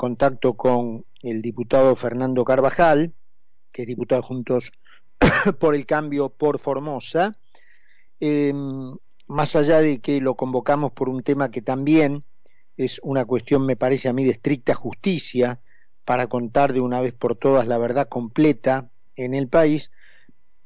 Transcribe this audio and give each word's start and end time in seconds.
contacto 0.00 0.54
con 0.54 1.04
el 1.20 1.42
diputado 1.42 1.94
Fernando 1.94 2.42
Carvajal, 2.42 3.12
que 3.70 3.82
es 3.82 3.86
diputado 3.86 4.22
Juntos 4.22 4.72
por 5.60 5.74
el 5.74 5.84
Cambio 5.84 6.30
por 6.30 6.58
Formosa, 6.58 7.36
eh, 8.18 8.54
más 9.26 9.56
allá 9.56 9.80
de 9.80 9.98
que 9.98 10.22
lo 10.22 10.36
convocamos 10.36 10.92
por 10.92 11.10
un 11.10 11.22
tema 11.22 11.50
que 11.50 11.60
también 11.60 12.24
es 12.78 12.98
una 13.02 13.26
cuestión, 13.26 13.66
me 13.66 13.76
parece 13.76 14.08
a 14.08 14.14
mí, 14.14 14.24
de 14.24 14.30
estricta 14.30 14.72
justicia, 14.72 15.60
para 16.06 16.28
contar 16.28 16.72
de 16.72 16.80
una 16.80 17.02
vez 17.02 17.12
por 17.12 17.36
todas 17.36 17.66
la 17.66 17.76
verdad 17.76 18.08
completa 18.08 18.88
en 19.16 19.34
el 19.34 19.48
país, 19.48 19.90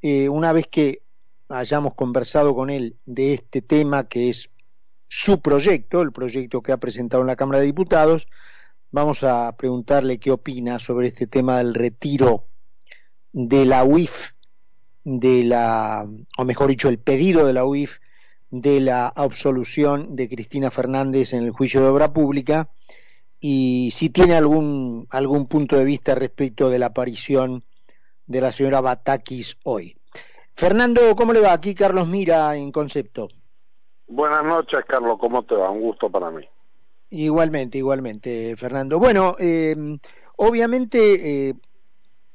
eh, 0.01 0.29
una 0.29 0.53
vez 0.53 0.69
que 0.69 1.03
hayamos 1.48 1.95
conversado 1.95 2.55
con 2.55 2.71
él 2.71 2.98
de 3.05 3.35
este 3.35 3.62
tema 3.62 4.07
que 4.07 4.30
es 4.30 4.48
su 5.09 5.41
proyecto, 5.41 6.03
el 6.03 6.12
proyecto 6.12 6.62
que 6.62 6.71
ha 6.71 6.77
presentado 6.77 7.25
en 7.25 7.27
la 7.27 7.37
Cámara 7.37 7.59
de 7.59 7.66
Diputados, 7.66 8.29
vamos 8.95 9.24
a 9.24 9.50
preguntarle 9.56 10.20
qué 10.20 10.30
opina 10.30 10.79
sobre 10.79 11.08
este 11.08 11.27
tema 11.27 11.59
del 11.59 11.74
retiro 11.74 12.45
de 13.32 13.64
la 13.64 13.82
UIF, 13.82 14.34
de 15.02 15.42
la, 15.42 16.09
o 16.38 16.45
mejor 16.45 16.69
dicho, 16.69 16.88
el 16.88 17.00
pedido 17.00 17.45
de 17.45 17.52
la 17.52 17.64
UIF 17.64 17.98
de 18.50 18.78
la 18.78 19.09
absolución 19.09 20.14
de 20.14 20.28
Cristina 20.28 20.70
Fernández 20.70 21.33
en 21.33 21.42
el 21.42 21.50
juicio 21.50 21.80
de 21.80 21.88
obra 21.88 22.12
pública 22.12 22.69
y 23.41 23.91
si 23.91 24.10
tiene 24.10 24.36
algún, 24.36 25.08
algún 25.11 25.48
punto 25.48 25.77
de 25.77 25.84
vista 25.84 26.14
respecto 26.14 26.70
de 26.70 26.78
la 26.78 26.86
aparición 26.86 27.64
de 28.27 28.41
la 28.41 28.52
señora 28.52 28.80
Batakis 28.80 29.58
hoy. 29.64 29.97
Fernando, 30.55 31.16
¿cómo 31.16 31.33
le 31.33 31.41
va? 31.41 31.52
Aquí 31.52 31.74
Carlos 31.74 32.06
Mira 32.06 32.55
en 32.55 32.70
concepto. 32.70 33.27
Buenas 34.06 34.45
noches, 34.45 34.84
Carlos, 34.86 35.16
¿cómo 35.19 35.42
te 35.42 35.56
va? 35.56 35.69
Un 35.69 35.80
gusto 35.80 36.08
para 36.08 36.30
mí. 36.30 36.48
Igualmente, 37.14 37.78
igualmente, 37.78 38.56
Fernando. 38.56 38.98
Bueno, 38.98 39.36
eh, 39.38 39.77
obviamente, 40.36 41.48
eh, 41.48 41.55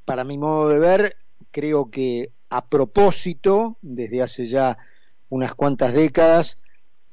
para 0.06 0.24
mi 0.24 0.38
modo 0.38 0.70
de 0.70 0.80
ver, 0.80 1.18
creo 1.52 1.92
que 1.92 2.32
a 2.50 2.66
propósito, 2.66 3.78
desde 3.82 4.22
hace 4.22 4.46
ya 4.46 4.78
unas 5.28 5.54
cuantas 5.54 5.92
décadas, 5.92 6.60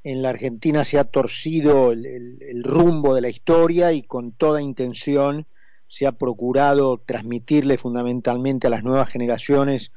en 0.04 0.22
la 0.22 0.28
Argentina 0.28 0.84
se 0.84 1.00
ha 1.00 1.04
torcido 1.04 1.90
el, 1.90 2.62
rumbo 2.62 3.16
de 3.16 3.22
la 3.22 3.30
historia 3.30 3.92
y 3.92 4.04
con 4.04 4.30
toda 4.30 4.62
intención 4.62 5.48
se 5.88 6.06
ha 6.06 6.12
procurado 6.12 7.02
transmitirle 7.04 7.78
fundamentalmente 7.78 8.68
a 8.68 8.70
las 8.70 8.84
nuevas 8.84 9.08
generaciones 9.08 9.90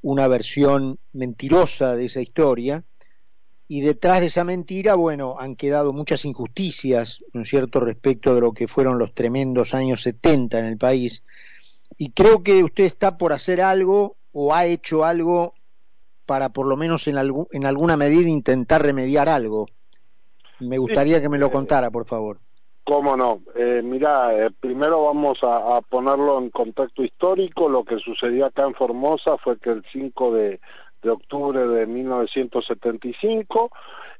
una 0.00 0.28
versión 0.28 1.00
mentirosa 1.12 1.96
de 1.96 2.04
esa 2.04 2.20
historia 2.20 2.84
y 3.68 3.80
detrás 3.80 4.20
de 4.20 4.26
esa 4.26 4.44
mentira, 4.44 4.94
bueno, 4.94 5.36
han 5.38 5.56
quedado 5.56 5.92
muchas 5.92 6.24
injusticias, 6.24 7.24
¿no 7.32 7.42
es 7.42 7.48
cierto?, 7.48 7.80
respecto 7.80 8.34
de 8.34 8.40
lo 8.40 8.52
que 8.52 8.68
fueron 8.68 8.98
los 8.98 9.12
tremendos 9.14 9.74
años 9.74 10.02
70 10.02 10.58
en 10.58 10.66
el 10.66 10.78
país. 10.78 11.24
Y 11.96 12.10
creo 12.10 12.42
que 12.42 12.62
usted 12.62 12.84
está 12.84 13.18
por 13.18 13.32
hacer 13.32 13.60
algo 13.60 14.16
o 14.32 14.54
ha 14.54 14.66
hecho 14.66 15.04
algo 15.04 15.54
para 16.26 16.50
por 16.50 16.66
lo 16.66 16.76
menos 16.76 17.08
en, 17.08 17.16
en 17.52 17.66
alguna 17.66 17.96
medida 17.96 18.28
intentar 18.28 18.82
remediar 18.82 19.28
algo. 19.28 19.66
Me 20.60 20.78
gustaría 20.78 21.20
que 21.20 21.28
me 21.28 21.38
lo 21.38 21.50
contara, 21.50 21.90
por 21.90 22.06
favor. 22.06 22.38
Cómo 22.84 23.16
no. 23.16 23.40
Eh, 23.56 23.82
mira, 23.84 24.32
eh, 24.32 24.50
primero 24.60 25.04
vamos 25.04 25.40
a, 25.42 25.80
ponerlo 25.88 26.38
en 26.38 26.50
contexto 26.50 27.02
histórico. 27.02 27.68
Lo 27.68 27.84
que 27.84 27.98
sucedió 27.98 28.46
acá 28.46 28.64
en 28.64 28.74
Formosa 28.74 29.36
fue 29.38 29.58
que 29.58 29.70
el 29.70 29.84
5 29.92 30.32
de, 30.32 30.60
octubre 31.10 31.66
de 31.66 31.86
1975, 31.86 33.70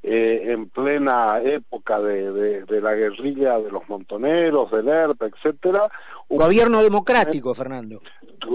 eh, 0.03 0.43
en 0.47 0.69
plena 0.69 1.39
época 1.41 1.99
de, 1.99 2.63
la 2.81 2.93
guerrilla 2.93 3.59
de 3.59 3.71
los 3.71 3.87
montoneros, 3.89 4.71
del 4.71 4.87
ERP, 4.87 5.21
etcétera. 5.23 5.89
Gobierno 6.29 6.83
democrático, 6.83 7.53
Fernando. 7.53 8.01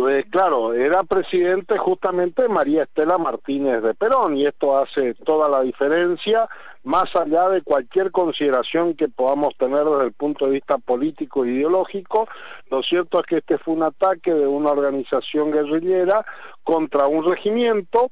Eh, 0.08 0.24
claro, 0.30 0.72
era 0.72 1.02
presidente 1.02 1.76
justamente 1.76 2.48
María 2.48 2.84
Estela 2.84 3.18
Martínez 3.18 3.82
de 3.82 3.94
Perón 3.94 4.36
y 4.36 4.46
esto 4.46 4.78
hace 4.78 5.14
toda 5.14 5.48
la 5.48 5.60
diferencia 5.62 6.48
más 6.84 7.14
allá 7.14 7.48
de 7.48 7.62
cualquier 7.62 8.10
consideración 8.10 8.94
que 8.94 9.08
podamos 9.08 9.56
tener 9.56 9.84
desde 9.84 10.04
el 10.04 10.12
punto 10.12 10.46
de 10.46 10.52
vista 10.52 10.78
político 10.78 11.44
e 11.44 11.50
ideológico, 11.50 12.28
lo 12.70 12.82
cierto 12.82 13.20
es 13.20 13.26
que 13.26 13.36
este 13.38 13.58
fue 13.58 13.74
un 13.74 13.84
ataque 13.84 14.34
de 14.34 14.46
una 14.46 14.70
organización 14.70 15.52
guerrillera 15.52 16.24
contra 16.64 17.06
un 17.06 17.24
regimiento 17.24 18.10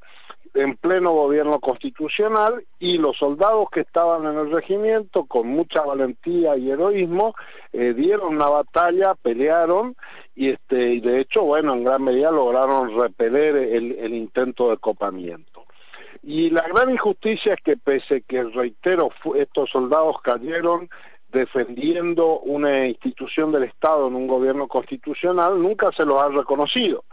en 0.53 0.75
pleno 0.75 1.13
gobierno 1.13 1.59
constitucional 1.59 2.65
y 2.79 2.97
los 2.97 3.17
soldados 3.17 3.69
que 3.71 3.81
estaban 3.81 4.25
en 4.25 4.37
el 4.37 4.51
regimiento 4.51 5.25
con 5.25 5.47
mucha 5.47 5.81
valentía 5.81 6.57
y 6.57 6.71
heroísmo 6.71 7.35
eh, 7.71 7.93
dieron 7.93 8.35
una 8.35 8.49
batalla, 8.49 9.15
pelearon 9.15 9.95
y 10.35 10.49
este 10.49 10.93
y 10.93 10.99
de 10.99 11.19
hecho 11.21 11.43
bueno 11.43 11.73
en 11.73 11.83
gran 11.83 12.03
medida 12.03 12.31
lograron 12.31 12.97
repeler 12.97 13.55
el, 13.55 13.93
el 13.93 14.13
intento 14.13 14.69
de 14.69 14.77
copamiento. 14.77 15.65
Y 16.23 16.51
la 16.51 16.67
gran 16.67 16.91
injusticia 16.91 17.55
es 17.55 17.61
que 17.61 17.77
pese 17.77 18.21
que 18.21 18.43
reitero 18.43 19.09
estos 19.35 19.71
soldados 19.71 20.21
cayeron 20.21 20.89
defendiendo 21.31 22.39
una 22.39 22.85
institución 22.87 23.51
del 23.51 23.63
Estado 23.63 24.07
en 24.07 24.15
un 24.15 24.27
gobierno 24.27 24.67
constitucional, 24.67 25.61
nunca 25.61 25.89
se 25.95 26.05
los 26.05 26.21
ha 26.21 26.29
reconocido. 26.29 27.03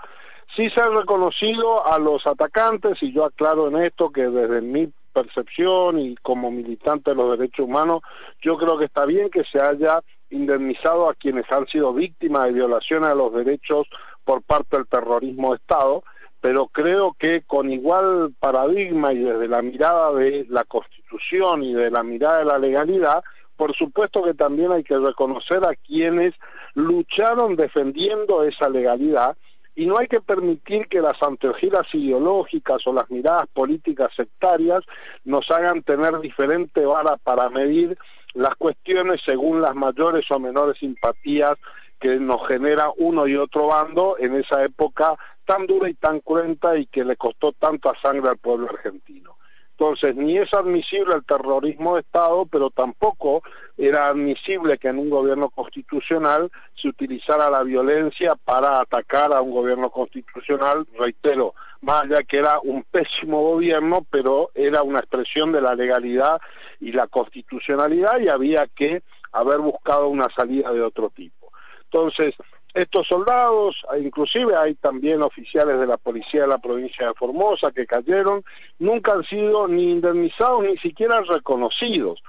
Sí 0.54 0.70
se 0.70 0.80
ha 0.80 0.88
reconocido 0.88 1.86
a 1.86 1.98
los 1.98 2.26
atacantes, 2.26 3.02
y 3.02 3.12
yo 3.12 3.24
aclaro 3.24 3.68
en 3.68 3.76
esto 3.76 4.10
que 4.10 4.28
desde 4.28 4.60
mi 4.60 4.92
percepción 5.12 5.98
y 5.98 6.16
como 6.16 6.50
militante 6.50 7.10
de 7.10 7.16
los 7.16 7.38
derechos 7.38 7.66
humanos, 7.66 8.00
yo 8.40 8.56
creo 8.56 8.78
que 8.78 8.86
está 8.86 9.04
bien 9.04 9.30
que 9.30 9.44
se 9.44 9.60
haya 9.60 10.00
indemnizado 10.30 11.08
a 11.08 11.14
quienes 11.14 11.50
han 11.50 11.66
sido 11.66 11.92
víctimas 11.92 12.46
de 12.46 12.52
violaciones 12.52 13.10
a 13.10 13.14
los 13.14 13.32
derechos 13.32 13.86
por 14.24 14.42
parte 14.42 14.76
del 14.76 14.86
terrorismo 14.86 15.50
de 15.50 15.56
Estado, 15.56 16.04
pero 16.40 16.66
creo 16.66 17.16
que 17.18 17.42
con 17.42 17.70
igual 17.72 18.32
paradigma 18.38 19.12
y 19.12 19.18
desde 19.18 19.48
la 19.48 19.62
mirada 19.62 20.12
de 20.12 20.46
la 20.48 20.64
Constitución 20.64 21.64
y 21.64 21.74
de 21.74 21.90
la 21.90 22.02
mirada 22.02 22.38
de 22.38 22.44
la 22.44 22.58
legalidad, 22.58 23.24
por 23.56 23.74
supuesto 23.74 24.22
que 24.22 24.34
también 24.34 24.70
hay 24.70 24.84
que 24.84 24.98
reconocer 24.98 25.64
a 25.64 25.74
quienes 25.74 26.34
lucharon 26.74 27.56
defendiendo 27.56 28.44
esa 28.44 28.68
legalidad 28.68 29.36
y 29.78 29.86
no 29.86 29.96
hay 29.96 30.08
que 30.08 30.20
permitir 30.20 30.88
que 30.88 31.00
las 31.00 31.22
anteojidas 31.22 31.86
ideológicas 31.94 32.84
o 32.88 32.92
las 32.92 33.08
miradas 33.10 33.46
políticas 33.54 34.10
sectarias 34.12 34.82
nos 35.24 35.48
hagan 35.52 35.84
tener 35.84 36.18
diferente 36.18 36.84
vara 36.84 37.16
para 37.16 37.48
medir 37.48 37.96
las 38.34 38.56
cuestiones 38.56 39.20
según 39.24 39.62
las 39.62 39.76
mayores 39.76 40.28
o 40.32 40.40
menores 40.40 40.78
simpatías 40.80 41.56
que 42.00 42.18
nos 42.18 42.44
genera 42.48 42.90
uno 42.96 43.28
y 43.28 43.36
otro 43.36 43.68
bando 43.68 44.16
en 44.18 44.34
esa 44.34 44.64
época 44.64 45.16
tan 45.46 45.68
dura 45.68 45.88
y 45.88 45.94
tan 45.94 46.18
cruenta 46.18 46.76
y 46.76 46.86
que 46.86 47.04
le 47.04 47.14
costó 47.14 47.52
tanta 47.52 47.92
sangre 48.02 48.30
al 48.30 48.38
pueblo 48.38 48.68
argentino. 48.68 49.37
Entonces, 49.80 50.16
ni 50.16 50.36
es 50.36 50.52
admisible 50.52 51.14
el 51.14 51.24
terrorismo 51.24 51.94
de 51.94 52.00
Estado, 52.00 52.46
pero 52.46 52.68
tampoco 52.68 53.44
era 53.76 54.08
admisible 54.08 54.76
que 54.76 54.88
en 54.88 54.98
un 54.98 55.08
gobierno 55.08 55.50
constitucional 55.50 56.50
se 56.74 56.88
utilizara 56.88 57.48
la 57.48 57.62
violencia 57.62 58.34
para 58.34 58.80
atacar 58.80 59.32
a 59.32 59.40
un 59.40 59.52
gobierno 59.52 59.88
constitucional, 59.90 60.84
reitero, 60.98 61.54
más 61.80 62.02
allá 62.02 62.24
que 62.24 62.38
era 62.38 62.58
un 62.58 62.82
pésimo 62.82 63.40
gobierno, 63.40 64.04
pero 64.10 64.50
era 64.56 64.82
una 64.82 64.98
expresión 64.98 65.52
de 65.52 65.60
la 65.60 65.76
legalidad 65.76 66.40
y 66.80 66.90
la 66.90 67.06
constitucionalidad 67.06 68.18
y 68.18 68.28
había 68.28 68.66
que 68.66 69.04
haber 69.30 69.60
buscado 69.60 70.08
una 70.08 70.28
salida 70.30 70.72
de 70.72 70.82
otro 70.82 71.08
tipo. 71.10 71.52
Entonces, 71.84 72.34
estos 72.74 73.08
soldados, 73.08 73.84
inclusive 74.00 74.54
hay 74.56 74.74
también 74.74 75.22
oficiales 75.22 75.80
de 75.80 75.86
la 75.86 75.96
policía 75.96 76.42
de 76.42 76.48
la 76.48 76.58
provincia 76.58 77.06
de 77.06 77.14
Formosa 77.14 77.72
que 77.72 77.86
cayeron, 77.86 78.44
nunca 78.78 79.14
han 79.14 79.24
sido 79.24 79.66
ni 79.68 79.90
indemnizados 79.90 80.62
ni 80.62 80.76
siquiera 80.78 81.20
reconocidos. 81.22 82.22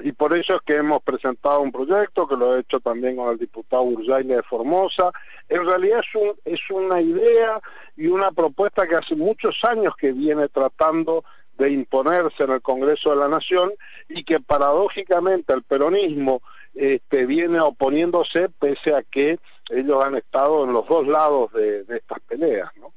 Y 0.00 0.12
por 0.12 0.36
eso 0.36 0.54
es 0.54 0.62
que 0.62 0.76
hemos 0.76 1.02
presentado 1.02 1.60
un 1.60 1.72
proyecto, 1.72 2.28
que 2.28 2.36
lo 2.36 2.54
he 2.54 2.60
hecho 2.60 2.78
también 2.78 3.16
con 3.16 3.30
el 3.30 3.38
diputado 3.38 3.82
Urjaile 3.82 4.36
de 4.36 4.42
Formosa. 4.44 5.10
En 5.48 5.66
realidad 5.66 6.02
es 6.44 6.70
una 6.70 7.00
idea 7.00 7.60
y 7.96 8.06
una 8.06 8.30
propuesta 8.30 8.86
que 8.86 8.94
hace 8.94 9.16
muchos 9.16 9.64
años 9.64 9.96
que 9.96 10.12
viene 10.12 10.48
tratando 10.48 11.24
de 11.58 11.70
imponerse 11.70 12.44
en 12.44 12.52
el 12.52 12.62
Congreso 12.62 13.10
de 13.10 13.16
la 13.16 13.28
Nación 13.28 13.72
y 14.08 14.24
que 14.24 14.40
paradójicamente 14.40 15.52
el 15.52 15.62
peronismo 15.62 16.40
este, 16.74 17.26
viene 17.26 17.60
oponiéndose 17.60 18.48
pese 18.48 18.94
a 18.94 19.02
que 19.02 19.38
ellos 19.70 20.02
han 20.02 20.16
estado 20.16 20.64
en 20.64 20.72
los 20.72 20.86
dos 20.88 21.06
lados 21.06 21.52
de, 21.52 21.84
estas 21.88 22.20
peleas. 22.20 22.70
¿no? 22.76 22.94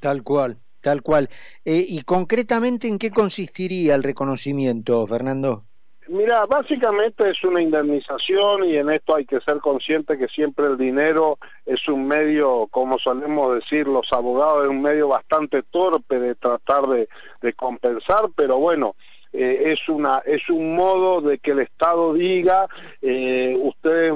Tal 0.00 0.22
cual, 0.22 0.58
tal 0.80 1.02
cual. 1.02 1.30
Eh, 1.64 1.84
¿Y 1.88 2.02
concretamente 2.02 2.86
en 2.86 2.98
qué 2.98 3.10
consistiría 3.10 3.94
el 3.94 4.02
reconocimiento, 4.02 5.06
Fernando? 5.06 5.65
Mira, 6.08 6.46
básicamente 6.46 7.28
es 7.30 7.42
una 7.42 7.60
indemnización 7.60 8.64
y 8.64 8.76
en 8.76 8.90
esto 8.90 9.16
hay 9.16 9.24
que 9.24 9.40
ser 9.40 9.58
consciente 9.58 10.16
que 10.16 10.28
siempre 10.28 10.66
el 10.66 10.78
dinero 10.78 11.38
es 11.64 11.88
un 11.88 12.06
medio, 12.06 12.68
como 12.70 12.98
solemos 12.98 13.56
decir 13.56 13.88
los 13.88 14.12
abogados, 14.12 14.64
es 14.64 14.70
un 14.70 14.82
medio 14.82 15.08
bastante 15.08 15.62
torpe 15.64 16.20
de 16.20 16.36
tratar 16.36 16.86
de, 16.86 17.08
compensar, 17.54 18.26
pero 18.36 18.58
bueno, 18.58 18.94
eh, 19.32 19.72
es, 19.72 19.88
una, 19.88 20.22
es 20.24 20.48
un 20.48 20.76
modo 20.76 21.20
de 21.20 21.38
que 21.38 21.52
el 21.52 21.60
Estado 21.60 22.14
diga, 22.14 22.68
eh, 23.02 23.56
ustedes 23.60 24.12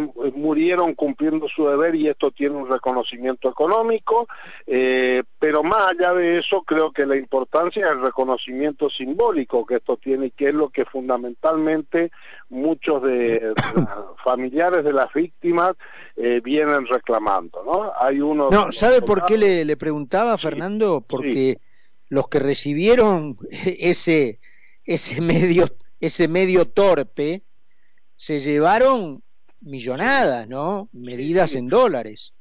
cumpliendo 0.95 1.49
su 1.49 1.67
deber 1.67 1.95
y 1.95 2.09
esto 2.09 2.31
tiene 2.31 2.57
un 2.57 2.69
reconocimiento 2.69 3.49
económico, 3.49 4.29
eh, 4.67 5.23
pero 5.39 5.63
más 5.63 5.93
allá 5.93 6.15
de 6.15 6.39
eso 6.39 6.63
creo 6.63 6.93
que 6.93 7.07
la 7.07 7.17
importancia 7.17 7.87
es 7.87 7.93
el 7.93 8.03
reconocimiento 8.03 8.91
simbólico 8.91 9.67
que 9.67 9.77
esto 9.77 9.97
tiene 9.97 10.27
y 10.27 10.31
que 10.31 10.49
es 10.49 10.55
lo 10.55 10.69
que 10.71 10.85
fundamentalmente 10.85 12.11
muchos 12.49 13.03
de, 13.03 13.55
familiares 14.25 14.85
de 14.85 14.93
las 14.93 15.13
víctimas 15.13 15.75
vienen 16.43 16.87
reclamando. 16.87 17.63
¿no? 17.65 17.93
Hay 17.99 18.21
uno 18.21 18.51
no, 18.51 18.71
¿sabe 18.73 19.01
por 19.01 19.25
qué 19.25 19.39
le, 19.39 19.77
preguntaba, 19.77 20.37
Fernando? 20.37 21.03
Porque 21.07 21.59
los 22.09 22.29
que 22.29 22.39
recibieron 22.39 23.39
ese 23.51 24.39
ese 24.85 25.21
medio, 25.21 25.69
ese 26.01 26.29
medio 26.29 26.67
torpe, 26.67 27.43
se 28.17 28.41
llevaron 28.41 29.23
millonadas, 29.61 30.49
¿no? 30.49 30.89
Medidas 30.93 31.55
en 31.55 31.69
dólares. 31.69 32.33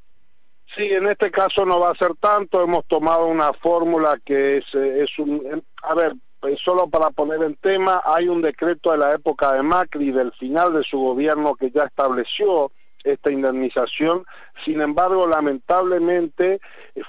Sí, 0.75 0.83
en 0.83 1.07
este 1.07 1.31
caso 1.31 1.66
no 1.66 1.80
va 1.80 1.92
a 1.92 1.95
ser 1.95 2.16
tanto, 2.19 2.63
hemos 2.63 2.86
tomado 2.86 3.25
una 3.25 3.54
fórmula 3.54 4.19
que 4.24 4.57
es, 4.57 4.75
es 4.75 5.18
un... 5.18 5.63
A 5.81 5.95
ver, 5.95 6.13
pues 6.39 6.60
solo 6.60 6.88
para 6.88 7.10
poner 7.10 7.42
en 7.44 7.56
tema, 7.56 8.01
hay 8.06 8.30
un 8.30 8.42
decreto 8.42 8.92
de 8.92 9.00
la 9.00 9.13
época 9.13 9.54
de 9.54 9.63
Macri, 9.63 10.12
del 10.12 10.31
final 10.33 10.74
de 10.74 10.83
su 10.83 11.00
gobierno, 11.00 11.56
que 11.56 11.71
ya 11.71 11.86
estableció 11.86 12.71
esta 13.04 13.31
indemnización. 13.31 14.25
Sin 14.63 14.81
embargo, 14.81 15.27
lamentablemente 15.27 16.60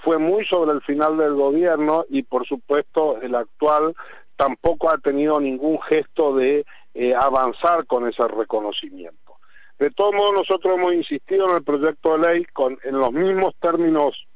fue 0.03 0.19
muy 0.19 0.45
sobre 0.47 0.73
el 0.73 0.83
final 0.83 1.17
del 1.17 1.35
gobierno 1.35 2.05
y 2.09 2.23
por 2.23 2.47
supuesto 2.47 3.21
el 3.21 3.35
actual 3.35 3.95
tampoco 4.37 4.91
ha 4.91 4.99
tenido 4.99 5.39
ningún 5.41 5.81
gesto 5.83 6.35
de 6.35 6.65
eh, 6.95 7.15
avanzar 7.15 7.87
con 7.87 8.09
ese 8.09 8.27
reconocimiento. 8.27 9.30
De 9.81 9.91
todos 9.91 10.15
modos, 10.15 10.35
nosotros 10.35 10.77
hemos 10.77 10.93
insistido 10.93 11.49
en 11.49 11.57
el 11.57 11.63
proyecto 11.63 12.19
de 12.19 12.29
ley 12.29 12.45
con, 12.53 12.79
en 12.85 12.99
los 12.99 13.13
mismos 13.13 13.55
términos 13.59 14.29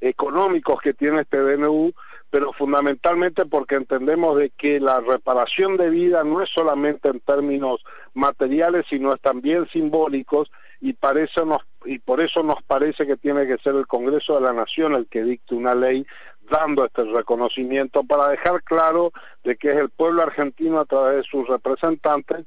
económicos 0.00 0.80
que 0.80 0.94
tiene 0.94 1.20
este 1.20 1.36
DNU, 1.36 1.92
pero 2.30 2.54
fundamentalmente 2.54 3.44
porque 3.44 3.74
entendemos 3.74 4.38
de 4.38 4.48
que 4.48 4.80
la 4.80 5.02
reparación 5.02 5.76
de 5.76 5.90
vida 5.90 6.24
no 6.24 6.40
es 6.42 6.48
solamente 6.48 7.10
en 7.10 7.20
términos 7.20 7.84
materiales, 8.14 8.86
sino 8.88 9.12
es 9.12 9.20
también 9.20 9.68
simbólicos 9.68 10.50
y, 10.80 10.94
parece 10.94 11.44
nos, 11.44 11.60
y 11.84 11.98
por 11.98 12.22
eso 12.22 12.42
nos 12.42 12.62
parece 12.62 13.06
que 13.06 13.18
tiene 13.18 13.46
que 13.46 13.58
ser 13.58 13.74
el 13.74 13.86
Congreso 13.86 14.36
de 14.36 14.40
la 14.40 14.54
Nación 14.54 14.94
el 14.94 15.08
que 15.08 15.24
dicte 15.24 15.56
una 15.56 15.74
ley 15.74 16.06
dando 16.50 16.86
este 16.86 17.04
reconocimiento 17.04 18.02
para 18.02 18.28
dejar 18.28 18.62
claro 18.62 19.12
de 19.44 19.56
que 19.56 19.72
es 19.72 19.76
el 19.76 19.90
pueblo 19.90 20.22
argentino 20.22 20.80
a 20.80 20.86
través 20.86 21.16
de 21.16 21.22
sus 21.24 21.46
representantes 21.46 22.46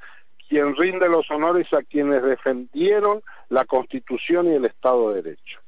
quien 0.52 0.76
rinde 0.76 1.08
los 1.08 1.32
honores 1.32 1.72
a 1.72 1.82
quienes 1.82 2.22
defendieron 2.22 3.24
la 3.48 3.64
Constitución 3.64 4.52
y 4.52 4.56
el 4.56 4.66
Estado 4.66 5.14
de 5.14 5.22
Derecho. 5.22 5.60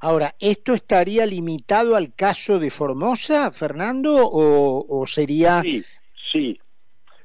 Ahora, 0.00 0.34
¿esto 0.40 0.74
estaría 0.74 1.24
limitado 1.26 1.94
al 1.94 2.12
caso 2.12 2.58
de 2.58 2.72
Formosa, 2.72 3.52
Fernando, 3.52 4.16
o, 4.20 5.06
sería...? 5.06 5.62
Sí, 5.62 5.84
sí. 6.16 6.60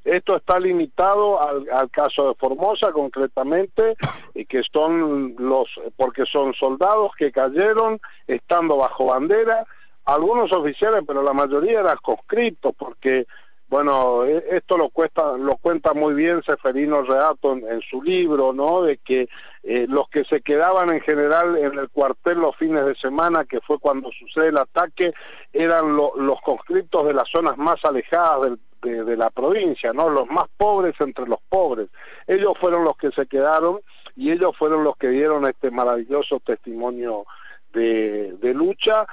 Esto 0.06 0.36
está 0.36 0.60
limitado 0.60 1.42
al, 1.42 1.68
al 1.72 1.90
caso 1.90 2.28
de 2.28 2.36
Formosa 2.36 2.92
concretamente, 2.92 3.96
y 4.36 4.46
que 4.46 4.62
son 4.72 5.36
los, 5.40 5.82
porque 5.96 6.28
son 6.28 6.54
soldados 6.54 7.14
que 7.18 7.32
cayeron 7.32 8.00
estando 8.28 8.78
bajo 8.78 9.08
bandera 9.08 9.66
algunos 10.06 10.52
oficiales, 10.52 11.02
pero 11.08 11.24
la 11.24 11.34
mayoría 11.34 11.80
eran 11.80 11.98
conscriptos, 12.04 12.76
porque, 12.78 13.26
bueno, 13.70 14.26
e, 14.26 14.46
esto 14.52 14.78
lo, 14.78 14.90
cuesta, 14.90 15.38
lo 15.38 15.58
cuenta 15.58 15.94
muy 15.94 16.14
bien 16.14 16.42
Seferino 16.44 17.02
Reato 17.04 17.54
en, 17.54 17.82
su 17.82 18.02
libro, 18.02 18.54
¿no? 18.54 18.84
De 18.84 18.98
que 18.98 19.28
eh, 19.64 19.86
los 19.90 20.08
que 20.10 20.24
se 20.24 20.42
quedaban 20.42 20.90
en 20.90 21.02
general 21.02 21.58
en 21.58 21.78
el 21.78 21.90
cuartel 21.90 22.40
los 22.40 22.56
fines 22.56 22.86
de 22.86 22.96
semana, 22.96 23.46
que 23.46 23.60
fue 23.60 23.80
cuando 23.80 24.12
sucede 24.12 24.48
el 24.48 24.58
ataque, 24.58 25.14
eran 25.52 25.96
los 25.96 26.42
conscriptos 26.42 27.06
de 27.06 27.14
las 27.14 27.30
zonas 27.30 27.58
más 27.58 27.84
alejadas 27.84 28.58
de, 28.82 29.18
la 29.18 29.30
provincia, 29.30 29.92
¿no? 29.92 30.10
Los 30.10 30.28
más 30.28 30.46
pobres 30.56 30.96
entre 31.00 31.28
los 31.28 31.40
pobres. 31.50 31.90
Ellos 32.26 32.54
fueron 32.60 32.86
los 32.86 32.96
que 32.96 33.12
se 33.12 33.26
quedaron 33.26 33.82
y 34.16 34.32
ellos 34.32 34.56
fueron 34.58 34.84
los 34.84 34.96
que 34.96 35.10
dieron 35.10 35.46
este 35.46 35.72
maravilloso 35.72 36.40
testimonio 36.40 37.26
de, 37.74 38.54
lucha 38.54 39.06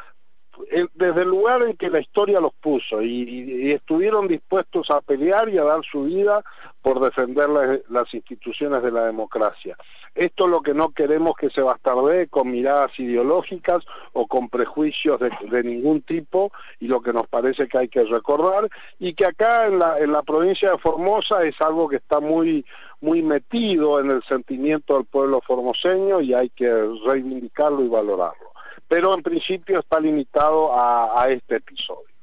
desde 0.94 1.22
el 1.22 1.28
lugar 1.28 1.62
en 1.62 1.76
que 1.76 1.90
la 1.90 2.00
historia 2.00 2.40
los 2.40 2.52
puso 2.54 3.02
y, 3.02 3.72
estuvieron 3.72 4.28
dispuestos 4.28 4.90
a 4.90 5.00
pelear 5.00 5.48
y 5.48 5.58
a 5.58 5.64
dar 5.64 5.84
su 5.84 6.04
vida 6.04 6.44
por 6.82 7.00
defender 7.00 7.82
las 7.88 8.14
instituciones 8.14 8.82
de 8.82 8.92
la 8.92 9.06
democracia. 9.06 9.76
Esto 10.14 10.44
es 10.44 10.50
lo 10.50 10.62
que 10.62 10.74
no 10.74 10.90
queremos 10.90 11.34
que 11.34 11.50
se 11.50 11.60
bastardee 11.60 12.28
con 12.28 12.50
miradas 12.50 12.98
ideológicas 13.00 13.82
o 14.12 14.28
con 14.28 14.48
prejuicios 14.48 15.18
de, 15.18 15.64
ningún 15.64 16.02
tipo 16.02 16.52
y 16.78 16.86
lo 16.86 17.00
que 17.00 17.12
nos 17.12 17.26
parece 17.26 17.66
que 17.66 17.78
hay 17.78 17.88
que 17.88 18.04
recordar 18.04 18.68
y 19.00 19.14
que 19.14 19.26
acá 19.26 19.66
en 19.66 19.80
la, 19.80 19.98
en 19.98 20.12
la 20.12 20.22
provincia 20.22 20.70
de 20.70 20.78
Formosa 20.78 21.42
es 21.44 21.60
algo 21.60 21.88
que 21.88 21.96
está 21.96 22.20
muy, 22.20 22.64
muy 23.00 23.22
metido 23.22 23.98
en 23.98 24.10
el 24.10 24.22
sentimiento 24.22 24.94
del 24.94 25.04
pueblo 25.04 25.40
formoseño 25.40 26.20
y 26.20 26.32
hay 26.32 26.48
que 26.50 26.70
reivindicarlo 27.04 27.82
y 27.82 27.88
valorarlo 27.88 28.53
pero 28.94 29.12
en 29.12 29.24
principio 29.24 29.80
está 29.80 29.98
limitado 29.98 30.70
a, 30.72 31.26
este 31.28 31.56
episodio. 31.56 32.14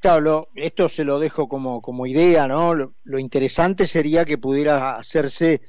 Claro, 0.00 0.48
esto 0.54 0.88
se 0.88 1.04
lo 1.04 1.18
dejo 1.18 1.46
como, 1.46 1.82
como 1.82 2.06
idea, 2.06 2.48
¿no? 2.48 2.74
Lo, 2.74 3.18
interesante 3.18 3.86
sería 3.86 4.24
que 4.24 4.38
pudiera 4.38 4.96
hacerse 4.96 5.60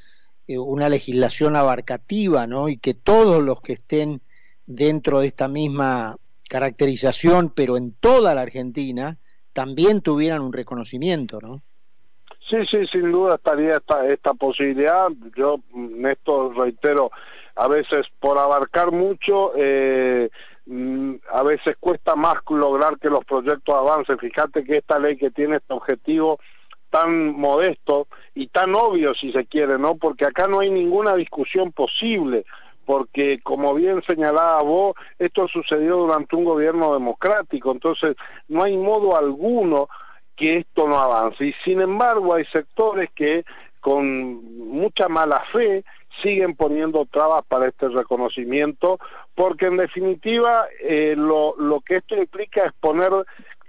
eh, 0.48 0.58
una 0.58 0.88
legislación 0.88 1.58
abarcativa, 1.58 2.48
¿no? 2.48 2.70
Y 2.70 2.78
que 2.78 2.94
todos 2.94 3.44
los 3.44 3.60
que 3.60 3.74
estén 3.74 4.22
dentro 4.66 5.20
de 5.20 5.28
esta 5.28 5.50
misma 5.50 6.16
caracterización, 6.48 7.50
pero 7.50 7.76
en 7.76 7.92
toda 7.92 8.34
la 8.36 8.44
Argentina, 8.44 9.18
también 9.52 10.00
tuvieran 10.00 10.44
un 10.44 10.54
reconocimiento, 10.54 11.42
¿no? 11.42 11.62
Sí, 12.50 12.66
sí, 12.66 12.88
sin 12.88 13.12
duda 13.12 13.36
estaría 13.36 13.76
esta, 13.76 14.08
esta 14.08 14.34
posibilidad. 14.34 15.10
Yo, 15.36 15.60
Néstor, 15.74 16.56
reitero, 16.56 17.12
a 17.56 17.68
veces 17.68 18.07
por 18.19 18.38
abarcar 18.38 18.92
mucho, 18.92 19.54
eh, 19.56 20.30
mm, 20.66 21.16
a 21.31 21.44
veces 21.44 21.75
cuesta 21.80 22.16
más 22.16 22.40
lograr 22.50 22.98
que 23.00 23.10
los 23.10 23.24
proyectos 23.25 23.75
avancen. 23.75 24.18
Fíjate 24.18 24.63
que 24.63 24.78
esta 24.78 25.00
ley 25.00 25.18
que 25.18 25.31
tiene 25.31 25.57
este 25.57 25.74
objetivo 25.74 26.40
tan 26.90 27.34
modesto 27.34 28.07
y 28.34 28.48
tan 28.48 28.75
obvio 28.75 29.13
si 29.13 29.31
se 29.31 29.46
quiere, 29.46 29.78
¿no? 29.78 29.96
Porque 29.96 30.25
acá 30.25 30.48
no 30.48 30.60
hay 30.60 30.69
ninguna 30.69 31.16
discusión 31.16 31.72
posible, 31.72 32.46
porque 32.86 33.40
como 33.44 33.74
bien 33.74 34.03
señalaba 34.06 34.62
vos, 34.62 34.96
esto 35.20 35.48
sucedió 35.48 35.98
durante 35.98 36.36
un 36.36 36.46
gobierno 36.46 36.94
democrático, 36.94 37.72
entonces 37.72 38.15
no 38.48 38.63
hay 38.63 38.77
modo 38.77 39.18
alguno 39.18 39.89
que 40.36 40.58
esto 40.58 40.88
no 40.88 41.00
avance. 41.00 41.46
Y 41.46 41.53
sin 41.63 41.82
embargo 41.82 42.34
hay 42.34 42.46
sectores 42.46 43.10
que 43.15 43.46
con 43.80 44.68
mucha 44.70 45.08
mala 45.08 45.44
fe 45.51 45.84
siguen 46.22 46.55
poniendo 46.55 47.05
trabas 47.05 47.43
para 47.48 47.67
este 47.67 47.89
reconocimiento, 47.89 49.00
porque 49.34 49.67
en 49.67 49.77
definitiva 49.77 50.65
eh, 50.81 51.15
lo, 51.17 51.55
lo 51.57 51.81
que 51.81 51.98
esto 51.98 52.15
implica 52.15 52.65
es 52.65 52.74
poner 52.79 53.12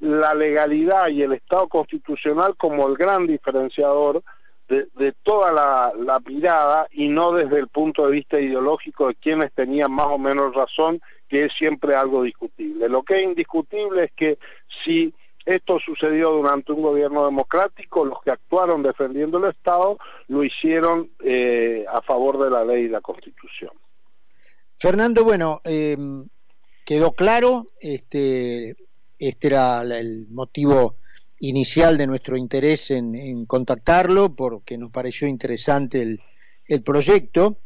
la 0.01 0.35
legalidad 0.35 1.09
y 1.09 1.23
el 1.23 1.33
Estado 1.33 1.69
constitucional 1.69 2.55
como 2.57 2.87
el 2.87 2.97
gran 2.97 3.27
diferenciador 3.27 4.23
de, 4.69 4.89
de 4.97 5.13
toda 5.23 5.53
la, 5.53 5.93
la, 5.97 6.21
mirada 6.21 6.89
y 6.91 7.09
no 7.09 7.33
desde 7.33 7.59
el 7.59 7.69
punto 7.69 8.07
de 8.07 8.13
vista 8.13 8.41
ideológico 8.41 9.09
de 9.09 9.15
quienes 9.15 9.53
tenían 9.53 9.93
más 9.93 10.09
o 10.09 10.19
menos 10.19 10.55
razón, 10.55 11.01
que 11.29 11.45
es 11.45 11.53
siempre 11.53 11.95
algo 11.95 12.23
discutible. 12.23 12.89
Lo 12.89 13.03
que 13.03 13.17
es 13.17 13.23
indiscutible 13.23 14.05
es 14.05 14.13
que 14.13 14.39
si 14.85 15.15
esto 15.47 15.79
sucedió 15.79 16.33
durante 16.33 16.73
un 16.73 16.83
gobierno 16.83 17.25
democrático, 17.25 18.05
los 18.05 18.21
que 18.23 18.33
actuaron 18.33 18.83
defendiendo 18.83 19.39
el 19.39 19.51
Estado 19.51 19.97
lo 20.27 20.43
hicieron 20.43 21.11
eh, 21.25 21.87
a 21.89 22.03
favor 22.03 22.43
de 22.43 22.51
la 22.51 22.65
ley 22.65 22.85
y 22.85 22.89
la 22.89 23.01
Constitución. 23.01 23.71
Fernando, 24.77 25.25
bueno, 25.25 25.63
eh, 25.65 25.97
quedó 26.85 27.13
claro, 27.13 27.69
este, 27.81 28.77
este 29.19 29.47
era 29.47 29.83
el 29.83 30.27
motivo 30.29 30.97
inicial 31.39 31.97
de 31.97 32.07
nuestro 32.07 32.37
interés 32.37 32.91
en, 32.91 33.47
contactarlo, 33.47 34.35
porque 34.35 34.77
nos 34.77 34.91
pareció 34.91 35.29
interesante 35.29 36.03
el, 36.67 36.83
proyecto. 36.83 37.59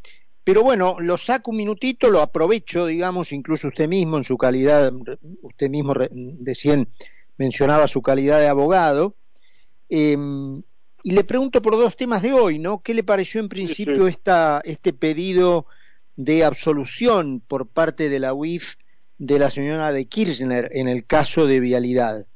Pero 0.45 0.63
bueno, 0.63 0.97
lo 1.01 1.17
saco 1.17 1.51
un 1.51 1.59
minutito, 1.59 2.11
lo 2.11 2.21
aprovecho, 2.21 2.87
digamos, 2.87 3.33
incluso 3.33 3.69
usted 3.69 3.89
mismo 3.89 4.17
en 4.17 4.25
su 4.25 4.37
calidad, 4.37 4.93
usted 5.43 5.71
mismo 5.71 5.95
decían 6.11 6.89
mencionaba 7.41 7.89
su 7.89 8.03
calidad 8.03 8.39
de 8.39 8.49
abogado, 8.49 9.15
em, 9.89 10.63
y 11.03 11.13
le 11.13 11.25
pregunto 11.25 11.63
por 11.63 11.73
dos 11.73 11.97
temas 11.97 12.21
de 12.21 12.35
hoy, 12.35 12.59
¿no? 12.59 12.83
¿Qué 12.83 12.93
le 12.93 13.03
pareció 13.03 13.41
en 13.41 13.49
principio 13.49 14.07
Esta, 14.07 14.61
este 14.63 14.93
pedido 14.93 15.65
de 16.17 16.45
absolución 16.45 17.41
por 17.41 17.67
parte 17.67 18.11
de 18.11 18.19
la 18.21 18.35
UIF 18.35 18.75
de 19.17 19.39
la 19.39 19.51
señora 19.51 19.91
de 19.91 20.05
Kirchner 20.05 20.69
en 20.73 20.89
el 20.89 21.07
caso 21.07 21.47
de 21.47 21.61
vialidad? 21.61 22.27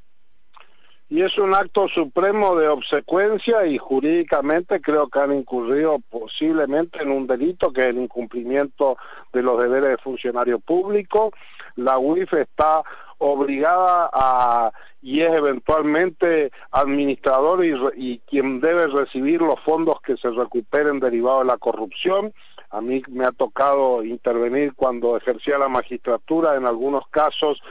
y 1.10 1.22
es 1.22 1.38
un 1.38 1.54
acto 1.54 1.86
supremo 1.86 2.56
de 2.56 2.66
obsecuencia 2.66 3.66
y 3.66 3.78
jurídicamente 3.78 4.80
creo 4.80 5.06
que 5.08 5.20
han 5.20 5.32
incurrido 5.32 6.00
posiblemente 6.10 7.02
en 7.02 7.10
un 7.10 7.26
delito 7.28 7.72
que 7.72 7.82
es 7.82 7.86
el 7.88 7.98
incumplimiento 7.98 8.96
de 9.32 9.42
los 9.42 9.62
deberes 9.62 9.90
de 9.90 9.98
funcionario 9.98 10.58
público. 10.58 11.30
La 11.76 11.98
UIF 11.98 12.32
está 12.32 12.82
obligada 13.18 14.10
a 14.12 14.72
y 15.04 15.20
es 15.20 15.34
eventualmente 15.34 16.50
administrador 16.70 17.62
y, 17.62 17.74
y, 17.94 18.18
quien 18.20 18.62
debe 18.62 18.86
recibir 18.86 19.42
los 19.42 19.60
fondos 19.60 20.00
que 20.00 20.16
se 20.16 20.30
recuperen 20.30 20.98
derivados 20.98 21.42
de 21.42 21.48
la 21.48 21.58
corrupción. 21.58 22.32
A 22.70 22.80
mí 22.80 23.02
me 23.10 23.26
ha 23.26 23.32
tocado 23.32 24.02
intervenir 24.02 24.72
cuando 24.72 25.18
ejercía 25.18 25.58
la 25.58 25.68
magistratura 25.68 26.56
en 26.56 26.64
algunos 26.64 27.06
casos 27.08 27.62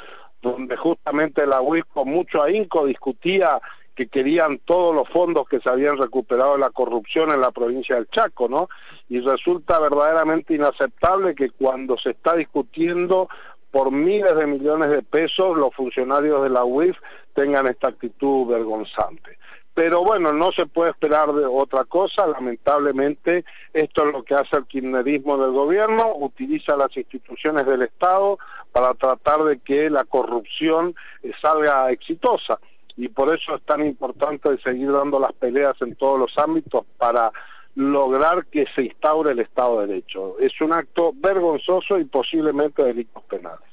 donde 0.44 0.78
justamente 0.78 1.48
la 1.48 1.60
UIF 1.60 1.86
con 1.92 2.08
mucho 2.10 2.44
ahínco 2.44 2.86
discutía 2.86 3.60
que 3.96 4.08
querían 4.08 4.60
todos 4.60 4.94
los 4.94 5.10
fondos 5.10 5.48
que 5.48 5.60
se 5.60 5.70
habían 5.70 5.98
recuperado 5.98 6.54
de 6.54 6.60
la 6.60 6.70
corrupción 6.70 7.32
en 7.32 7.42
la 7.42 7.50
provincia 7.50 7.96
del 7.96 8.10
Chaco, 8.10 8.48
¿no? 8.48 8.70
Y 9.10 9.22
resulta 9.22 9.80
verdaderamente 9.80 10.54
inaceptable 10.54 11.34
que 11.34 11.50
cuando 11.50 11.98
se 11.98 12.12
está 12.12 12.36
discutiendo 12.36 13.28
por 13.74 13.92
miles 13.92 14.36
de 14.36 14.46
millones 14.46 14.90
de 14.92 15.02
pesos 15.02 15.58
los 15.58 15.74
funcionarios 15.74 16.44
de 16.44 16.50
la 16.52 16.64
UIF 16.64 16.96
tengan 17.34 17.68
esta 17.68 17.90
actitud 17.90 18.48
vergonzante. 18.48 19.38
Pero 19.74 20.04
bueno, 20.04 20.34
no 20.34 20.52
se 20.52 20.68
puede 20.68 20.92
esperar 20.92 21.34
de 21.34 21.46
otra 21.46 21.84
cosa, 21.84 22.28
lamentablemente 22.28 23.44
esto 23.74 24.08
es 24.08 24.14
lo 24.14 24.24
que 24.24 24.36
hace 24.36 24.58
el 24.58 24.66
kirchnerismo 24.66 25.38
del 25.38 25.52
gobierno, 25.52 26.14
utiliza 26.16 26.78
las 26.78 26.96
instituciones 26.96 27.66
del 27.66 27.82
Estado 27.82 28.38
para 28.72 28.94
tratar 28.94 29.44
de 29.44 29.60
que 29.60 29.90
la 29.90 30.04
corrupción 30.04 30.94
eh, 31.24 31.32
salga 31.42 31.90
exitosa 31.92 32.60
y 32.96 33.08
por 33.08 33.34
eso 33.34 33.56
es 33.56 33.64
tan 33.64 33.84
importante 33.84 34.56
seguir 34.64 34.92
dando 34.92 35.20
las 35.20 35.34
peleas 35.34 35.76
en 35.82 35.96
todos 35.96 36.20
los 36.20 36.38
ámbitos 36.38 36.86
para 36.98 37.32
lograr 37.76 38.46
que 38.46 38.68
se 38.76 38.84
instaure 38.84 39.32
el 39.32 39.40
Estado 39.40 39.82
de 39.82 39.88
Derecho. 39.88 40.38
Es 40.40 40.62
un 40.62 40.74
acto 40.74 41.14
vergonzoso 41.16 41.98
y 41.98 42.06
posiblemente 42.06 42.84
delitos 42.84 43.24
penales. 43.24 43.73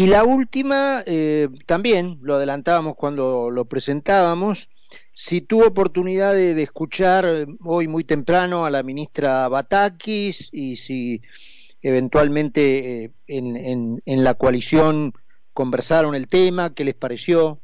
Y 0.00 0.06
la 0.06 0.24
última, 0.24 1.02
eh, 1.04 1.50
también 1.66 2.20
lo 2.22 2.36
adelantábamos 2.36 2.96
cuando 2.96 3.50
lo 3.50 3.66
presentábamos, 3.66 4.70
si 5.12 5.42
tuvo 5.42 5.66
oportunidad 5.66 6.32
de, 6.32 6.62
escuchar 6.62 7.26
eh, 7.26 7.46
hoy 7.62 7.86
muy 7.86 8.04
temprano 8.04 8.64
a 8.64 8.70
la 8.70 8.82
ministra 8.82 9.46
Batakis 9.48 10.48
y 10.52 10.76
si 10.76 11.20
eventualmente 11.82 13.04
eh, 13.04 13.10
en, 13.26 14.00
en, 14.06 14.24
la 14.24 14.32
coalición 14.32 15.12
conversaron 15.52 16.14
el 16.14 16.28
tema, 16.28 16.72
¿qué 16.72 16.84
les 16.84 16.94
pareció? 16.94 17.58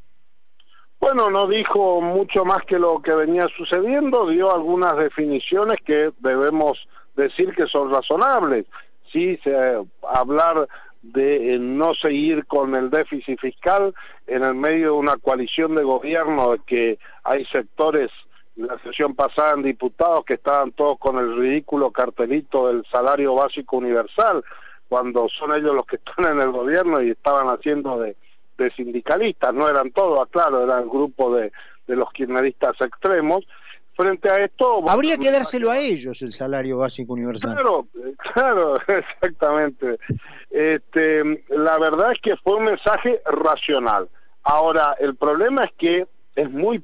Bueno, 1.00 1.30
no 1.30 1.46
dijo 1.46 2.02
mucho 2.02 2.44
más 2.44 2.62
que 2.66 2.78
lo 2.78 3.00
que 3.00 3.14
venía 3.14 3.48
sucediendo, 3.48 4.28
dio 4.28 4.54
algunas 4.54 4.98
definiciones 4.98 5.78
que 5.82 6.12
debemos 6.18 6.86
decir 7.16 7.54
que 7.54 7.66
son 7.66 7.90
razonables. 7.90 8.66
Sí, 9.10 9.40
se, 9.42 9.80
hablar 10.06 10.68
de 11.12 11.54
eh, 11.54 11.58
no 11.58 11.94
seguir 11.94 12.46
con 12.46 12.74
el 12.74 12.90
déficit 12.90 13.40
fiscal 13.40 13.94
en 14.26 14.42
el 14.42 14.54
medio 14.54 14.92
de 14.92 14.98
una 14.98 15.16
coalición 15.16 15.74
de 15.74 15.82
gobierno 15.82 16.56
que 16.66 16.98
hay 17.24 17.44
sectores 17.46 18.10
la 18.56 18.78
sesión 18.78 19.14
pasada 19.14 19.52
en 19.52 19.62
diputados 19.62 20.24
que 20.24 20.34
estaban 20.34 20.72
todos 20.72 20.98
con 20.98 21.18
el 21.18 21.36
ridículo 21.36 21.90
cartelito 21.90 22.68
del 22.68 22.84
salario 22.90 23.34
básico 23.34 23.76
universal 23.76 24.42
cuando 24.88 25.28
son 25.28 25.54
ellos 25.54 25.74
los 25.74 25.86
que 25.86 25.96
están 26.04 26.24
en 26.24 26.40
el 26.40 26.50
gobierno 26.52 27.02
y 27.02 27.10
estaban 27.10 27.48
haciendo 27.48 27.98
de, 27.98 28.16
de 28.56 28.70
sindicalistas, 28.72 29.52
no 29.52 29.68
eran 29.68 29.90
todos, 29.90 30.26
claro, 30.28 30.62
era 30.62 30.78
el 30.78 30.88
grupo 30.88 31.34
de, 31.34 31.52
de 31.86 31.96
los 31.96 32.10
kirchneristas 32.12 32.80
extremos, 32.80 33.46
frente 33.96 34.28
a 34.28 34.44
esto... 34.44 34.88
Habría 34.88 35.16
que 35.16 35.30
dárselo 35.30 35.70
a 35.70 35.78
ellos 35.78 36.20
el 36.22 36.32
salario 36.32 36.78
básico 36.78 37.14
universal. 37.14 37.54
Claro, 37.54 37.88
claro, 38.34 38.78
exactamente. 38.86 39.98
Este, 40.50 41.44
la 41.48 41.78
verdad 41.78 42.12
es 42.12 42.20
que 42.20 42.36
fue 42.36 42.56
un 42.56 42.64
mensaje 42.64 43.20
racional. 43.24 44.08
Ahora, 44.42 44.94
el 45.00 45.16
problema 45.16 45.64
es 45.64 45.72
que 45.72 46.06
es 46.34 46.50
muy 46.50 46.82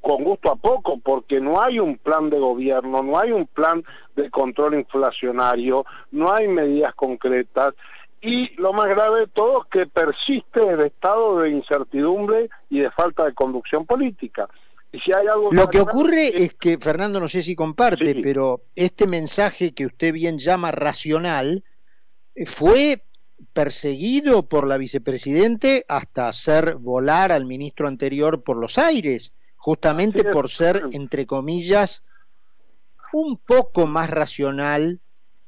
con 0.00 0.24
gusto 0.24 0.50
a 0.50 0.56
poco, 0.56 0.98
porque 0.98 1.40
no 1.40 1.60
hay 1.60 1.78
un 1.78 1.98
plan 1.98 2.30
de 2.30 2.38
gobierno, 2.38 3.02
no 3.02 3.18
hay 3.18 3.32
un 3.32 3.46
plan 3.46 3.84
de 4.16 4.30
control 4.30 4.74
inflacionario, 4.74 5.84
no 6.10 6.32
hay 6.32 6.48
medidas 6.48 6.94
concretas 6.94 7.74
y 8.24 8.54
lo 8.56 8.72
más 8.72 8.88
grave 8.88 9.20
de 9.20 9.26
todo 9.26 9.62
es 9.62 9.70
que 9.70 9.86
persiste 9.86 10.66
el 10.66 10.80
estado 10.80 11.40
de 11.40 11.50
incertidumbre 11.50 12.48
y 12.70 12.80
de 12.80 12.90
falta 12.90 13.26
de 13.26 13.34
conducción 13.34 13.84
política. 13.84 14.48
Lo 15.50 15.68
que 15.68 15.80
ocurre 15.80 16.44
es 16.44 16.54
que, 16.54 16.78
Fernando, 16.78 17.20
no 17.20 17.28
sé 17.28 17.42
si 17.42 17.54
comparte, 17.54 18.16
pero 18.22 18.64
este 18.74 19.06
mensaje 19.06 19.72
que 19.72 19.86
usted 19.86 20.12
bien 20.12 20.38
llama 20.38 20.70
racional 20.70 21.64
eh, 22.34 22.46
fue 22.46 23.04
perseguido 23.52 24.48
por 24.48 24.66
la 24.66 24.78
vicepresidente 24.78 25.84
hasta 25.88 26.28
hacer 26.28 26.76
volar 26.76 27.32
al 27.32 27.44
ministro 27.44 27.88
anterior 27.88 28.42
por 28.42 28.56
los 28.56 28.78
aires, 28.78 29.32
justamente 29.56 30.24
por 30.24 30.48
ser, 30.50 30.84
entre 30.92 31.26
comillas, 31.26 32.04
un 33.12 33.38
poco 33.38 33.86
más 33.86 34.10
racional 34.10 35.00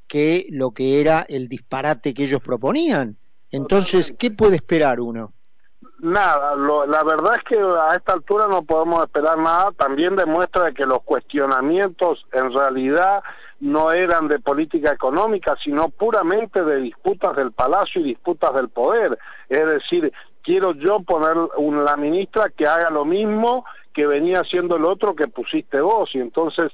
que 0.06 0.46
lo 0.50 0.72
que 0.72 1.00
era 1.00 1.26
el 1.28 1.48
disparate 1.48 2.14
que 2.14 2.24
ellos 2.24 2.40
proponían. 2.42 3.16
Entonces, 3.50 4.14
¿qué 4.16 4.30
puede 4.30 4.56
esperar 4.56 5.00
uno? 5.00 5.32
Nada, 5.98 6.54
la 6.56 7.02
verdad 7.04 7.36
es 7.36 7.42
que 7.44 7.58
a 7.58 7.96
esta 7.96 8.12
altura 8.12 8.46
no 8.48 8.62
podemos 8.62 9.02
esperar 9.02 9.38
nada. 9.38 9.72
También 9.72 10.14
demuestra 10.14 10.72
que 10.72 10.84
los 10.84 11.02
cuestionamientos 11.02 12.26
en 12.32 12.52
realidad 12.52 13.22
no 13.60 13.92
eran 13.92 14.28
de 14.28 14.38
política 14.38 14.92
económica, 14.92 15.56
sino 15.62 15.88
puramente 15.88 16.62
de 16.64 16.76
disputas 16.76 17.34
del 17.34 17.52
palacio 17.52 18.02
y 18.02 18.04
disputas 18.04 18.54
del 18.54 18.68
poder. 18.68 19.18
Es 19.48 19.66
decir, 19.66 20.12
quiero 20.42 20.74
yo 20.74 21.00
poner 21.00 21.36
una 21.56 21.96
ministra 21.96 22.50
que 22.50 22.66
haga 22.66 22.90
lo 22.90 23.06
mismo 23.06 23.64
que 23.94 24.06
venía 24.06 24.40
haciendo 24.40 24.76
el 24.76 24.84
otro 24.84 25.16
que 25.16 25.28
pusiste 25.28 25.80
vos. 25.80 26.14
Y 26.14 26.20
entonces, 26.20 26.72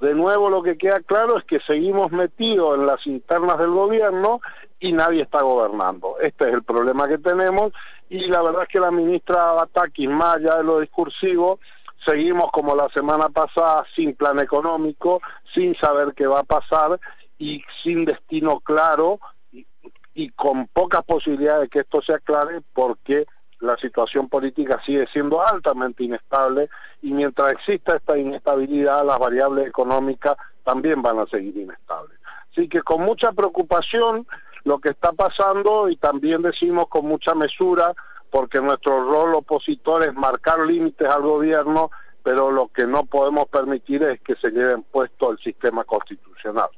de 0.00 0.14
nuevo 0.14 0.48
lo 0.48 0.62
que 0.62 0.78
queda 0.78 1.00
claro 1.00 1.38
es 1.38 1.44
que 1.44 1.58
seguimos 1.60 2.12
metidos 2.12 2.78
en 2.78 2.86
las 2.86 3.04
internas 3.08 3.58
del 3.58 3.70
gobierno 3.70 4.40
y 4.78 4.92
nadie 4.92 5.22
está 5.22 5.42
gobernando. 5.42 6.14
Este 6.20 6.48
es 6.48 6.54
el 6.54 6.62
problema 6.62 7.08
que 7.08 7.18
tenemos 7.18 7.72
y 8.10 8.26
la 8.26 8.42
verdad 8.42 8.62
es 8.62 8.68
que 8.68 8.80
la 8.80 8.90
ministra 8.90 9.52
Batakis, 9.52 10.08
más 10.08 10.36
allá 10.36 10.56
de 10.56 10.64
lo 10.64 10.80
discursivo, 10.80 11.60
seguimos 12.04 12.50
como 12.50 12.74
la 12.74 12.88
semana 12.88 13.28
pasada 13.28 13.84
sin 13.94 14.16
plan 14.16 14.40
económico, 14.40 15.22
sin 15.54 15.76
saber 15.76 16.12
qué 16.14 16.26
va 16.26 16.40
a 16.40 16.44
pasar 16.44 16.98
y 17.38 17.62
sin 17.82 18.04
destino 18.04 18.58
claro 18.58 19.20
y, 19.52 19.64
y 20.12 20.30
con 20.30 20.66
pocas 20.66 21.04
posibilidades 21.04 21.62
de 21.62 21.68
que 21.68 21.78
esto 21.80 22.02
se 22.02 22.14
aclare 22.14 22.62
porque 22.74 23.26
la 23.60 23.76
situación 23.76 24.28
política 24.28 24.80
sigue 24.84 25.06
siendo 25.12 25.46
altamente 25.46 26.02
inestable 26.02 26.68
y 27.02 27.12
mientras 27.12 27.52
exista 27.52 27.94
esta 27.94 28.18
inestabilidad 28.18 29.06
las 29.06 29.20
variables 29.20 29.68
económicas 29.68 30.36
también 30.64 31.00
van 31.00 31.20
a 31.20 31.26
seguir 31.26 31.56
inestables. 31.56 32.18
Así 32.50 32.68
que 32.68 32.82
con 32.82 33.02
mucha 33.02 33.30
preocupación 33.30 34.26
lo 34.64 34.78
que 34.78 34.90
está 34.90 35.12
pasando 35.12 35.88
y 35.88 35.96
también 35.96 36.42
decimos 36.42 36.88
con 36.88 37.06
mucha 37.06 37.34
mesura, 37.34 37.94
porque 38.30 38.60
nuestro 38.60 39.04
rol 39.04 39.34
opositor 39.34 40.04
es 40.04 40.14
marcar 40.14 40.60
límites 40.60 41.08
al 41.08 41.22
gobierno, 41.22 41.90
pero 42.22 42.50
lo 42.50 42.68
que 42.68 42.86
no 42.86 43.04
podemos 43.04 43.48
permitir 43.48 44.02
es 44.02 44.20
que 44.20 44.36
se 44.36 44.50
lleven 44.50 44.82
puesto 44.82 45.32
el 45.32 45.38
sistema 45.38 45.84
constitucional. 45.84 46.68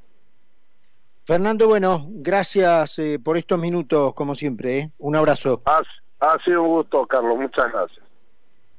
Fernando, 1.24 1.68
bueno, 1.68 2.06
gracias 2.08 2.98
eh, 2.98 3.18
por 3.22 3.36
estos 3.36 3.58
minutos, 3.58 4.14
como 4.14 4.34
siempre. 4.34 4.78
¿eh? 4.78 4.90
Un 4.98 5.14
abrazo. 5.14 5.62
ha 5.64 6.38
sido 6.44 6.62
un 6.62 6.68
gusto, 6.68 7.06
Carlos. 7.06 7.38
Muchas 7.38 7.70
gracias. 7.72 8.04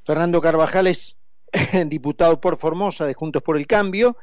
Fernando 0.05 0.41
Carvajales, 0.41 1.15
diputado 1.88 2.41
por 2.41 2.57
Formosa 2.57 3.05
de 3.05 3.13
Juntos 3.13 3.41
por 3.41 3.55
el 3.55 3.65
Cambio. 3.65 4.17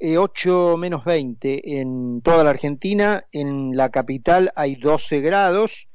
8 0.00 0.74
eh, 0.74 0.76
menos 0.76 1.04
20 1.04 1.80
en 1.80 2.20
toda 2.22 2.44
la 2.44 2.50
Argentina, 2.50 3.24
en 3.32 3.76
la 3.76 3.90
capital 3.90 4.52
hay 4.56 4.76
12 4.76 5.20
grados. 5.20 5.88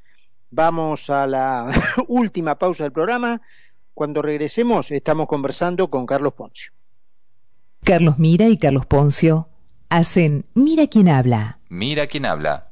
Vamos 0.51 1.09
a 1.09 1.27
la 1.27 1.71
última 2.07 2.57
pausa 2.57 2.83
del 2.83 2.91
programa. 2.91 3.41
Cuando 3.93 4.21
regresemos 4.21 4.91
estamos 4.91 5.27
conversando 5.27 5.89
con 5.89 6.05
Carlos 6.05 6.33
Poncio. 6.33 6.71
Carlos 7.83 8.17
Mira 8.17 8.47
y 8.47 8.57
Carlos 8.57 8.85
Poncio 8.85 9.49
hacen 9.89 10.45
Mira 10.53 10.87
quién 10.87 11.09
habla. 11.09 11.59
Mira 11.69 12.07
quién 12.07 12.25
habla 12.25 12.71